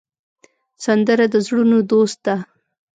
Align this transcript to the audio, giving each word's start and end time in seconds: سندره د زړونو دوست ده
سندره 0.83 1.25
د 1.33 1.35
زړونو 1.45 1.77
دوست 1.91 2.17
ده 2.25 2.35